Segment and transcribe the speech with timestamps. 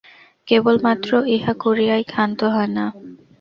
[0.47, 2.85] কেবলমাত্র ইহা করিয়াই ক্ষান্ত হয় না।